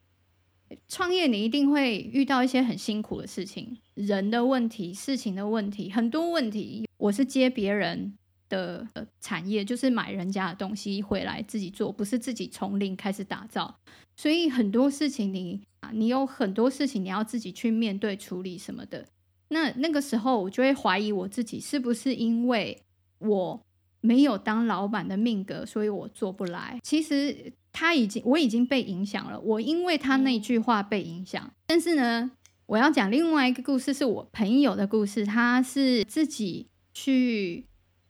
[0.88, 6.88] 创业你一定会遇到一些很辛苦的事情，人的问题、事情的问题，很多问题。
[6.98, 8.14] 我是接别人
[8.50, 8.86] 的
[9.22, 13.80] 产业，就是买人家的东西回来自己做，不是自己从零开始打造。
[14.18, 19.06] 所以很多事情你啊，你有很多事情你要自己去面对处理什么的。
[19.50, 22.82] 那那个时候我就会怀疑我自己是不是因为
[23.20, 23.62] 我
[24.02, 26.80] 没有当老板的命格，所以我做不来。
[26.84, 27.54] 其实。
[27.72, 29.40] 他已经，我已经被影响了。
[29.40, 31.50] 我因为他那句话被影响。
[31.68, 32.32] 但是呢，
[32.66, 35.24] 我要讲另外一个故事，是我朋友的故事。
[35.24, 37.64] 他是自己去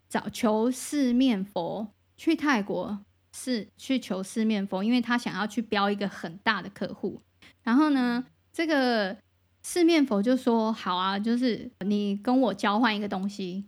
[0.09, 2.99] 找求四面佛，去泰国
[3.31, 7.21] 是去求四面佛，因为他想要去标一个很大的客户。
[7.63, 9.15] 然后呢，这个
[9.61, 13.65] 四面佛就说：“好啊，就是你跟我交换一个东西，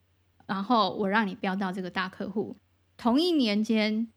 [0.48, 2.58] 然后我让你标到这个大客户。”
[2.98, 4.10] 同一年间。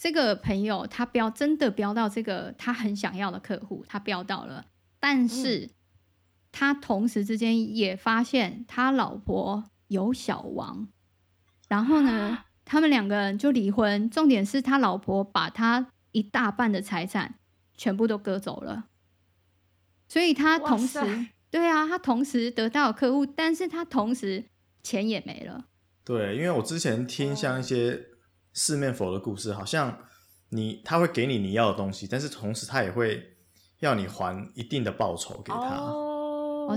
[0.00, 4.64] 这个朋友他标真的标到这个他很想要的客户，他标到了，
[5.00, 5.68] 但是
[6.52, 10.86] 他同时之间也发现他老婆有小王，
[11.68, 14.10] 然后呢，他们两个人就离婚。
[14.10, 17.36] 重点是他老婆把他一大半的财产
[17.76, 18.86] 全部都割走了，
[20.08, 24.46] 所以他同时对啊，他同时得到客户，但是他同时
[24.82, 25.66] 钱也没了。
[26.04, 28.06] 对，因为我之前听像一些。
[28.54, 29.96] 四面佛的故事，好像
[30.48, 33.22] 你他会给你你要的东西，但是同时他也会
[33.78, 35.76] 要你还一定的报酬给他。
[35.76, 36.07] 哦，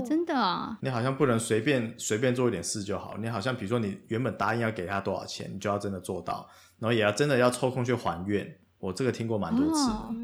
[0.00, 0.78] 真的啊！
[0.80, 3.16] 你好像不能随便随便做一点事就好。
[3.18, 8.58] 你好像比如说你原本答应要给他多少钱，你就要真的做到，然后也要真的要抽空去还愿。
[8.78, 10.14] 我这个听过蛮多次的，哦，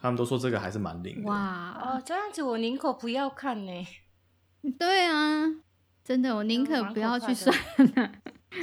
[0.00, 1.28] 他们都说这个还是蛮灵的。
[1.28, 3.86] 哇哦，这样子我宁可不要看呢。
[4.78, 5.44] 对啊，
[6.02, 7.54] 真的，我宁可不要去算
[7.96, 8.12] 了，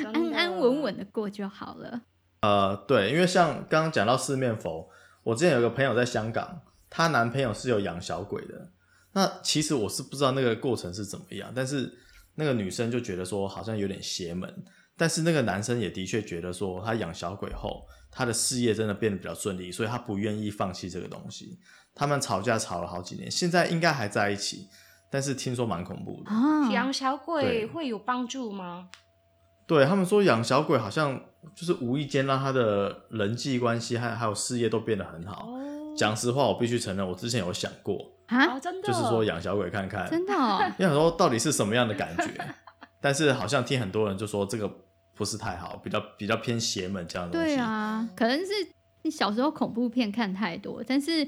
[0.06, 2.02] 安安稳稳的过就好了。
[2.42, 4.90] 呃，对，因为像刚刚讲到四面佛，
[5.24, 8.72] 我之前有个朋友在香港，她男朋友是有养小鬼的。
[9.18, 11.92] 那其实我是不知道那个过程是怎么样，但是
[12.36, 14.48] 那个女生就觉得说好像有点邪门，
[14.96, 21.58] 但是那个男生也的确觉得说他养小鬼后，他的事业真的变得比较顺利，所以他不愿意放弃这个东西。
[21.96, 24.68] 他们吵架吵了好几年，现在应该还在一起，
[25.10, 26.30] 但是听说蛮恐怖的。
[26.72, 28.88] 养小鬼会有帮助吗？
[29.66, 31.20] 对，他们说养小鬼好像
[31.56, 35.50] 就是无意间让他的人际关系还还有事业都变得很好。
[35.98, 42.32] 讲实话，我必须承认，我之前有想过啊，真的，就是说养小鬼看看，真的，哦，你想说到底是什么样的感觉？
[43.02, 44.72] 但是好像听很多人就说这个
[45.16, 47.56] 不是太好，比较比较偏邪门这样的东西。
[47.56, 48.52] 对啊，可能是
[49.02, 51.28] 你小时候恐怖片看太多，但是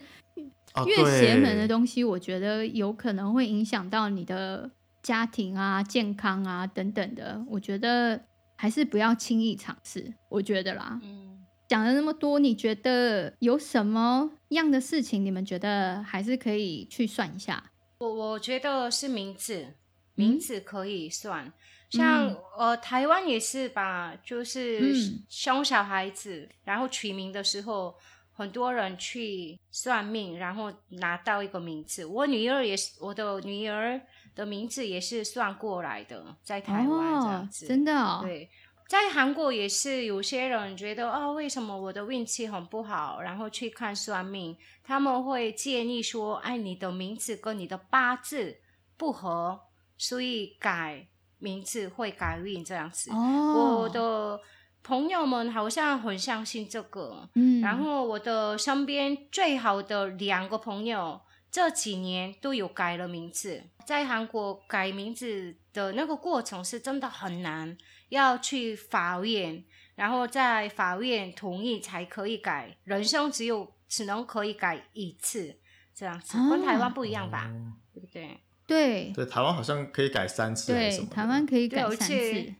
[0.85, 4.69] 越邪门的东西，我觉得有可能会影响到你的
[5.01, 7.43] 家庭啊、健康啊等等的。
[7.49, 8.21] 我觉得。
[8.61, 10.99] 还是不要轻易尝试，我觉得啦。
[11.01, 17.71] 嗯，讲了那么多，你觉得有什么样的事情，你们觉得还是可以去算一下？
[17.99, 19.75] 我我觉得是名字，
[20.15, 21.45] 名字可以算。
[21.45, 21.53] 嗯、
[21.91, 24.93] 像、嗯、呃，台湾也是吧，就是
[25.29, 27.95] 生小孩子，嗯、然后取名的时候，
[28.31, 32.05] 很多人去算命，然后拿到一个名字。
[32.05, 34.01] 我女儿也是，我的女儿。
[34.35, 38.49] 的名字也是算过来的，在台湾这样子，哦、真的、哦、对，
[38.89, 48.57] 在韩国也是有些人觉得啊、哦，为什么我的运气很不好，然后去看算命，他们会建议说，哎，你的名字跟你的八字
[48.97, 49.61] 不合，
[49.95, 53.11] 所以改名字会改运这样子。
[53.11, 54.41] 哦、我的
[54.81, 61.21] 朋友们好像很相信这个，嗯，然后我的身边最好的两个朋友。
[61.51, 67.75] 这几年都有改了名字，在韩国改名字的那个过程是真的很难，
[68.09, 69.63] 要去法院，
[69.95, 72.77] 然后在法院同意才可以改。
[72.83, 75.57] 人生只有只能可以改一次，
[75.95, 77.49] 这样子，跟台湾不一样吧？
[77.49, 78.39] 哦、对不对？
[78.67, 82.53] 对对，台湾好像可以改三次，对，台湾可以改三次。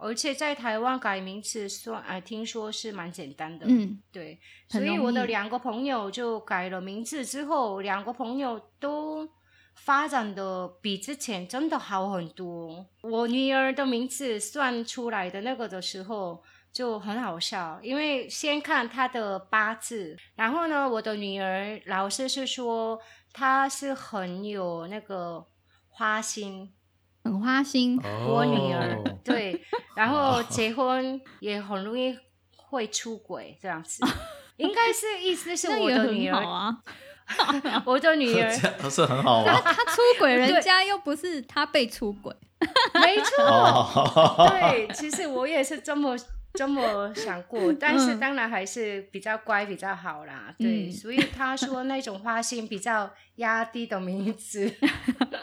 [0.00, 3.66] 而且在台湾改名字算，哎，听说是蛮简单的。
[3.68, 9.28] 嗯，对，所以我的两个朋友就改了名字之后，两个朋友都
[9.84, 12.86] 发展的比之前真的好很多。
[13.02, 23.00] 我女儿的名字算出来的那个的时候就很好笑，因为先看她的八字，然后呢，我的女儿老师是说
[23.32, 25.46] 她是很有那个
[25.88, 26.72] 花心。
[27.24, 29.08] 很花心，我女儿、oh.
[29.22, 29.60] 对，
[29.94, 32.16] 然后结婚也很容易
[32.56, 34.02] 会出轨这样子，
[34.56, 36.78] 应该是意思是我的女儿 啊，
[37.84, 38.50] 我的女 儿。
[38.90, 42.34] 是很好啊，他 他出轨人家又不是他被出轨，
[42.94, 46.16] 没错，对，其实我也是这么
[46.54, 50.54] 这么想过，但是当然还是比较乖比较好啦。
[50.58, 54.72] 对，所以他说那种花心比较压低的名字。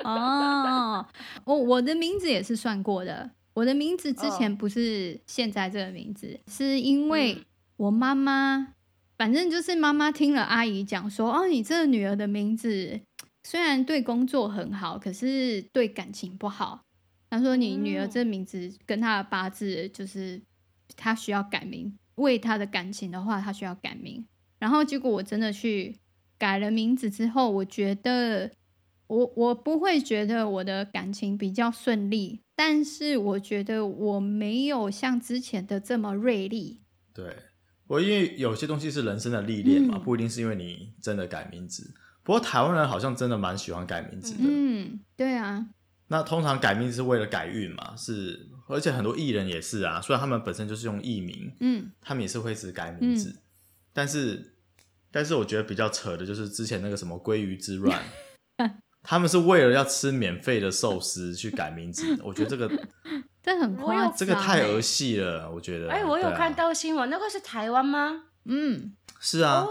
[0.04, 1.06] 哦，
[1.45, 7.43] 我我的名字也是算过的，我的名字之前不是现在这个名字，是因为
[7.78, 8.75] 我妈妈。
[9.17, 12.99] 反正就是妈妈听了阿姨讲说，哦，你这个女儿的名字
[13.43, 16.82] 虽然对工作很好，可是对感情不好。
[17.30, 20.41] 她说你女儿这名字跟她的八字就是
[20.95, 24.25] 她需要改名，为她的感情的话，她需要改名。
[24.60, 25.95] 然后结果我真的去
[26.38, 28.51] 改了名字之后，我觉得
[29.08, 36.82] 我我不会觉得我的感情比较顺利，但是我觉得我没有像之前的这么锐利。
[37.13, 37.36] 对。
[37.88, 41.93] 我因为有些东西是人生的历练嘛，不一定是因为你真的改名字。
[42.24, 44.39] 不过台湾人好像真的蛮喜欢改名字的。
[44.41, 45.67] 嗯，对啊。
[46.08, 47.95] 那通常改名字是为了改运嘛？
[47.95, 50.02] 是，而且很多艺人也是啊。
[50.02, 53.36] 虽然他们本身就是用艺名，嗯，他们也是会一直改名字。
[53.93, 54.56] 但是，
[55.12, 58.02] 但是我觉得比较扯的就是之前那个什么鲑鱼之乱，
[59.04, 62.19] 他们是为了要吃免费的寿司去改名字。
[62.24, 62.69] 我觉得这个。
[63.46, 65.92] 这很夸张，这个太儿戏了，我觉得。
[65.92, 68.24] 哎，我有看到新闻，啊、那个是台湾吗？
[68.46, 69.68] 嗯，是啊。
[69.68, 69.70] 哦、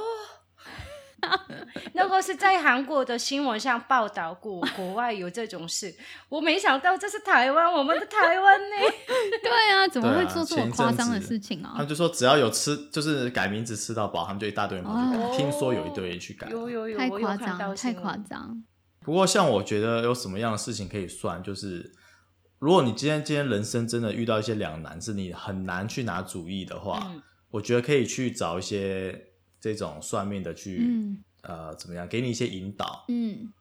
[1.95, 5.93] 那个是在韩国的新闻上报道过， 国外有这种事，
[6.29, 8.77] 我没想到这是台湾，我们的台湾呢？
[9.43, 11.73] 对啊，怎么会做这么夸张的事情啊？
[11.73, 15.25] 他们就说只要有吃，就是改名字吃到饱，他们就一大堆人跑去改。
[15.25, 18.63] 哦、听说有一堆人去改，有有有，太夸张，太夸张。
[19.01, 21.93] 不过像我觉得有什么样的事情可以算，就是。
[22.65, 29.27] 如果你今天今天人生真的遇到一些两难，是你很难去拿主意的话，嗯、我觉得可以去找一些
[29.61, 33.53] 这种算命的去，嗯、呃，怎么样，给你一些引导，嗯，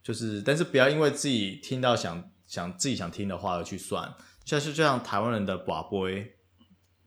[0.00, 6.36] 就是，但是不要因为自己听到想想自己想听的话而去算，像是就像台湾人的寡杯，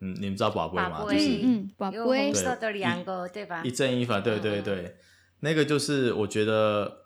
[0.01, 1.05] 嗯，你们知道寡杯吗？
[1.09, 3.45] 就是嗯，跋杯，红色的两个，对。
[3.45, 3.63] 吧？
[3.63, 4.95] 一正一反，对对对，嗯、
[5.39, 7.05] 那个就是我觉得，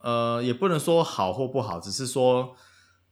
[0.00, 2.54] 呃，也不能说好或不好，只是说。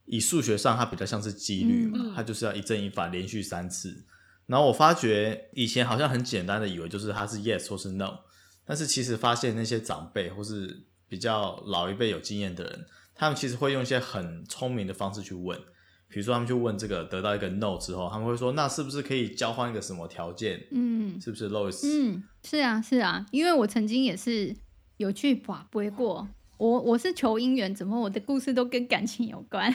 [0.06, 4.04] 以数学上，它比较像是几率嘛，它就是要一正一反连续三次。
[4.46, 8.18] 然后我发觉以前好像很简单的以为就是它是 yes 或是 no，
[8.64, 15.58] 但是其实发现那些长辈或是比较老一辈有经验的人，他们其实会用一些很聪明的方式去问。
[16.06, 20.64] 比如说他们去问这个，得到一个 no 之后，他们会说那是不是可以交换一个什么条件？
[20.70, 21.80] 嗯，是不是 Lois？
[21.82, 24.54] 嗯，是啊，是啊，因为我曾经也是
[24.98, 26.28] 有去把杯过。
[26.56, 29.74] 我我是求姻缘，怎么我的故事都跟感情有关？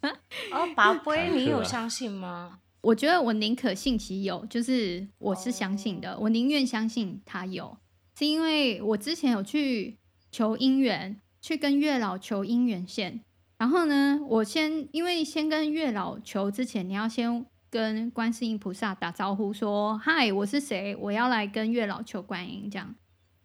[0.52, 2.60] 哦，跋杯，你有相信吗？
[2.82, 7.76] 我觉得我宁可信其有，就是我是相信的，我宁愿相信他有，
[8.18, 9.98] 是因为我之前有去
[10.30, 13.20] 求姻缘，去跟月老求姻缘线。
[13.58, 20.96] 然后呢，我先因为先跟月老求之前，你要先跟观世音菩萨打招呼，说嗨，我是谁？
[20.96, 22.94] 我要来跟月老求观音这样。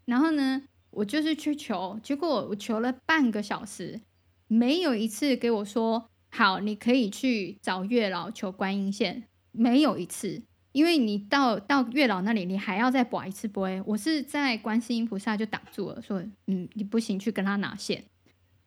[0.06, 0.62] 然后呢？
[0.95, 3.99] 我就是去求，结果我求了半个小时，
[4.47, 13.84] 没有一次给我说好，你可以去找月老求观音线，没有一次，因为你到到月老那里，你还要再拔一次杯。
[13.86, 18.05] 我是在观世音菩萨就挡住了，说嗯，你不行，去跟他拿线。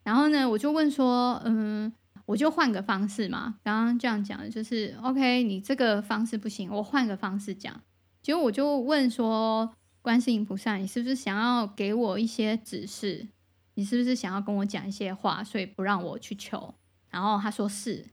[0.04, 1.90] 然后呢，我就问说，嗯，
[2.26, 7.80] 我就换个方式嘛，刚刚这样讲就是 OK，你这个方式不行，我换个方式讲。
[8.20, 9.72] 结果我就问说。
[10.02, 13.28] 观世音菩萨，你是不是想要给我一些指示？
[13.74, 16.74] 你是不是想要跟我讲一些话，所以不让我去求？
[17.10, 18.06] 然后他说是，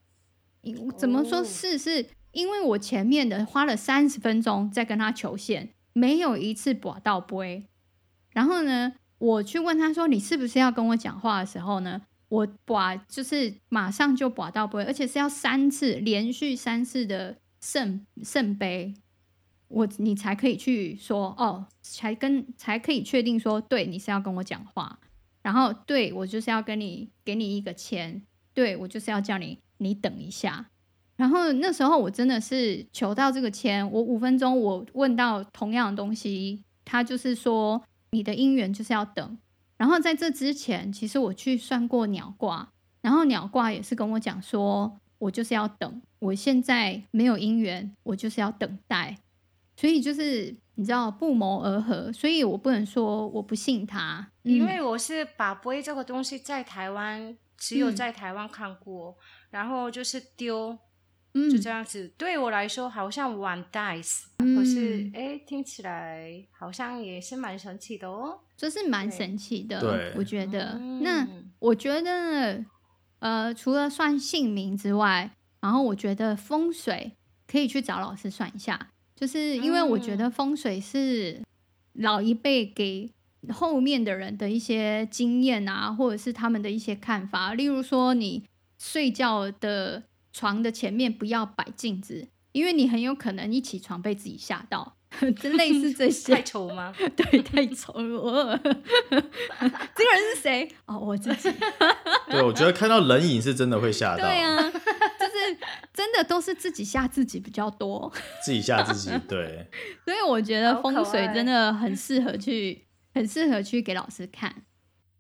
[0.98, 1.78] 怎么说是？
[1.78, 7.68] 是因为我前面的花了三十分钟在跟他求线，没有一次拔到杯。
[8.32, 18.94] 然后呢，我去问他说：“你是不是要跟我讲话的时候呢？”我拔就是马上就拔到杯，而且是要三次连续三次的圣圣杯。
[19.76, 24.98] 我你才可以去说哦，才跟才可以确定说，对，你是要跟我讲话，
[25.42, 28.22] 然后对，我就是要跟你给你一个签，
[28.54, 30.68] 对，我就是要叫你你等一下，
[31.18, 39.38] 然后那时候我真的是求到这个签，我五分钟我问到同样的东西，他就是说你的姻缘就是要等，
[39.76, 42.70] 然后在这之前，其实我去算过鸟卦，
[43.02, 49.18] 然后鸟卦也是跟我讲说，我就是要等，我现在没有姻缘，我就是要等待。
[49.76, 59.16] 所以就是你知道不谋而合，所以我不能说我不信他，嗯、因为我是把杯这个东西在台湾只有在台湾看过，嗯、
[59.52, 60.78] 然后就是丢，
[61.34, 62.08] 嗯、就这样子。
[62.18, 70.78] 对我来说好像玩 dice，、嗯、可是哎，听起来好像也是蛮神奇的哦，这是蛮神奇的，对我觉得。
[70.80, 71.28] 嗯、那
[71.60, 72.64] 我觉得
[73.20, 75.32] 呃，除了算姓名之外。
[75.62, 77.18] 然后我觉得风水
[77.48, 81.42] 可以去找老师算一下，就是因为我觉得风水是
[81.94, 83.10] 老一辈给
[83.54, 87.54] 后面的人的一些经验啊，或者是他们的一些看法。
[87.54, 88.44] 例如说，你
[88.78, 90.04] 睡觉的
[90.34, 94.94] 床的前面不要摆镜子，因为你很有可能一起床被自己吓到。
[95.42, 96.36] 就类似这些。
[96.36, 96.94] 太丑吗？
[97.16, 98.60] 对，太丑了。
[98.60, 99.22] 这个
[100.12, 100.70] 人是谁？
[100.88, 101.50] 哦，我自己。
[102.30, 104.26] 对，我觉得看到人影是真的会吓到。
[104.26, 104.86] 对啊，就是
[105.94, 108.12] 真的都是自己吓自己比较多。
[108.44, 109.70] 自己吓自己，对。
[110.06, 114.64] 所以我觉得风水真的很适合去，很适合去给老师看。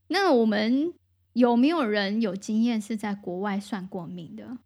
[0.07, 0.93] 那我们
[1.33, 4.57] 有没有人有经验是在国外算过命的？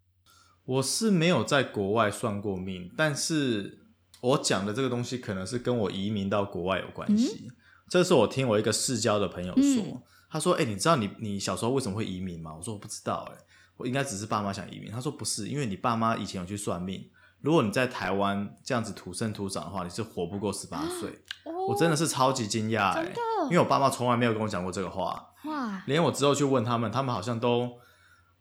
[0.65, 3.77] 我是没有在国外算过命，但是。
[4.21, 7.45] 我讲的这个东西可能是跟我移民到国外有关系。
[7.45, 7.55] 嗯、
[7.89, 13.37] 这是我听我一个世交的朋友说，嗯、他说：“哎、欸，你知道你你小时候为什么会移民吗？”我说：“我不知道、欸，哎，
[13.79, 17.09] 我应该只是爸妈想移民。”他说：“不是，因为你爸妈以前有去算命，
[17.41, 21.09] 如果你在台湾这样子土生土长的话，你是活不过十八岁。
[21.45, 23.13] 哦”我真的是超级惊讶、欸，
[23.45, 25.33] 因为我爸妈从来没有跟我讲过这个话。
[25.45, 25.81] 哇！
[25.87, 27.79] 连我之后去问他们，他们好像都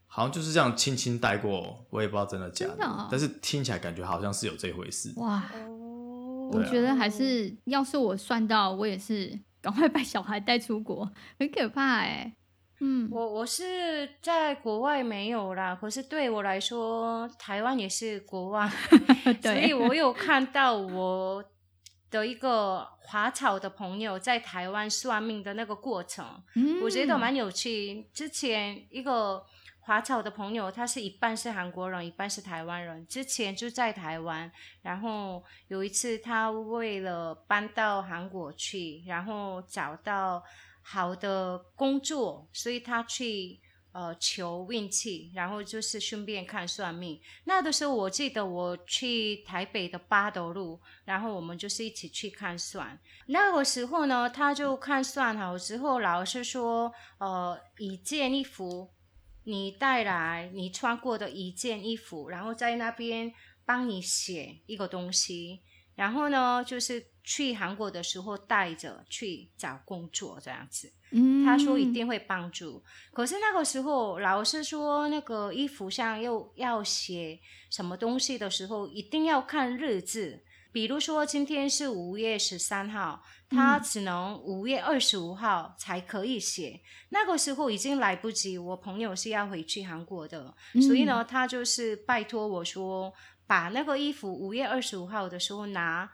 [0.06, 5.12] 好像就是这样轻轻带过，我也不知道真的假的，的但是听起来感觉好像是有这回事。
[5.16, 5.44] 哇！
[6.50, 11.08] 我觉得还是，要是我算到，我也是赶快 把小孩带出国，
[11.38, 12.34] 很可怕哎、欸。
[12.80, 18.70] 嗯，我我是在国外没有啦，可是对我来说，台湾也是国外，
[19.42, 21.44] 对所以我有看到我
[22.10, 26.24] 的一个华侨的朋友在台湾算命的那个过程，
[26.56, 28.08] 嗯、我觉得蛮有趣。
[28.12, 29.44] 之前一个。
[29.80, 33.06] 华侨的朋友，他是一半是韩国人，一半是台湾人。
[33.06, 34.52] 之前就在台湾，
[34.82, 40.44] 然后有一次他为了搬到韩国去，然后找到
[40.90, 43.60] 好的工作，所以他去
[43.92, 47.20] 呃求运气，然后就是顺便看算命。
[47.44, 52.98] 那个时候我记得我去台北的八德路，然后我们就是一起去看算。
[53.26, 58.90] 那个时候呢，他就看算好之后，老师说呃一件衣服。
[59.44, 63.32] 你带来你穿过的一件衣服，然后在那边
[63.64, 65.62] 帮你写一个东西，
[65.94, 70.90] 然后呢，就是去韩国的时候带着去找工作这样子。
[71.10, 72.82] 嗯，他说一定会帮助。
[73.12, 77.38] 可是那个时候老师说，那个衣服上又要写
[77.70, 80.42] 什么东西的时候，一定要看日子。
[80.72, 86.70] 比如说今天是五月十三号，他只能五月二十五号才可以写。
[86.76, 93.12] 嗯、那个时候已经来不及，我朋友是要回去韩国的，嗯、所以呢，他就是拜托我说，
[93.46, 96.10] 把那个衣服五月二十五号的时候拿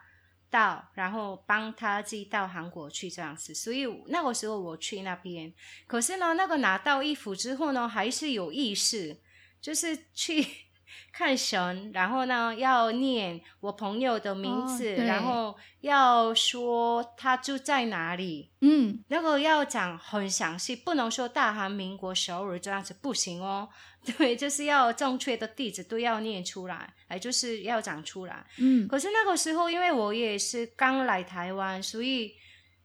[0.57, 3.53] 到，然后帮他寄到韩国去这样子。
[3.53, 5.53] 所以那个时候我去那边，
[5.89, 9.19] 可是呢，那个拿到衣服之后呢，还是有意识，
[9.61, 10.47] 就是去。
[11.13, 18.51] 看神，然后呢，要念我朋友的名字，哦、然后要说他住在哪里。
[18.61, 23.69] 嗯，那个要讲很详细，不能说大韩民国首尔这样子不行哦。
[24.19, 28.47] 对，就是要正确的地址都要念出来，哎，就是要讲出来。
[28.59, 32.35] 嗯，可是那个时候，因为我也是刚来台湾，所以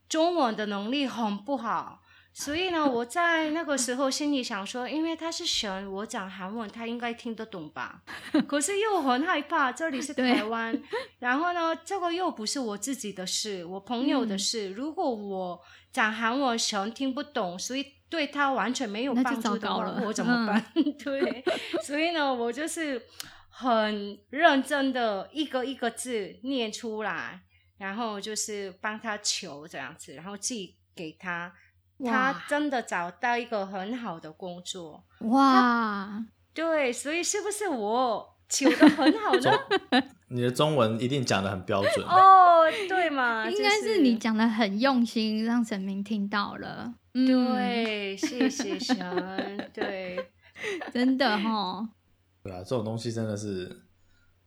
[0.08, 2.02] 中文的能力很不好。
[2.32, 8.02] 所以呢，我在那个时候心里想说，因为他是神，我讲韩文，他应该听得懂吧？
[8.48, 10.80] 可是又很害怕，这里是台湾，
[11.18, 14.70] 然后呢，这个又不是我自己的事，我朋友的事。
[14.70, 15.60] 嗯、如果我
[15.92, 20.66] 讲韩文，神听不懂，所以对他完全没有帮助的话，我怎么办？
[20.76, 21.44] 嗯、 对，
[21.84, 23.02] 所以呢，我就是
[23.50, 27.42] 很认真的一个一个字念出来，
[27.78, 31.54] 然后就是帮他求这样子，然后寄给他。
[32.06, 36.24] 他真的找到一个很好的工作哇！
[36.54, 40.04] 对，所以是不是我求的很好呢？
[40.28, 43.48] 你的中文一定讲的很标准哦，对嘛？
[43.50, 46.94] 应该是你讲的很用心，让神明听到了。
[47.14, 49.70] 嗯、对，谢谢神。
[49.74, 50.30] 对，
[50.94, 51.90] 真的哈。
[52.44, 53.84] 对啊，这种东西真的是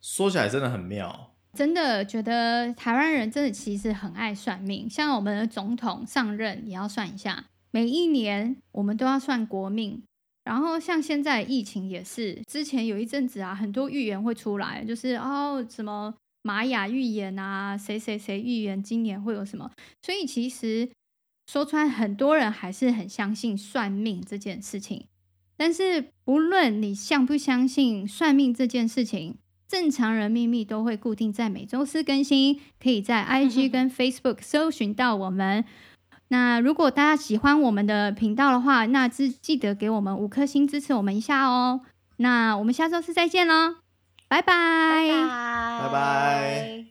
[0.01, 1.31] 说起来真的很妙。
[1.55, 10.03] 真的觉得台湾人真的其实很爱算命，像我们的总统上任也要算一下，每一年我们都要算国命。
[10.45, 16.13] 然后像现在疫情也是，之前有一阵子啊，很多预言会出来，就是哦什么
[16.43, 19.71] 玛雅预言啊，谁谁谁预言今年会有什么，
[20.03, 20.89] 所以其实
[21.47, 25.07] 说穿，很多人还是很相信算命这件事情。
[25.57, 29.37] 但是不论你相不相信算命这件事情。
[29.69, 35.65] 正常人秘密都会固定在每周四更新，可以在 IG 跟 Facebook 搜寻到我们。
[36.33, 41.83] 那如果大家喜欢我们的频道的话那记得给我们五颗星支持我们一下哦。
[42.17, 43.77] 那我们下周四再见喽
[44.29, 45.11] 拜拜。
[45.83, 46.87] 拜拜。